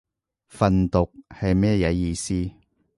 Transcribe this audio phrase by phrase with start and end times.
[0.49, 2.49] 訓讀係乜嘢意思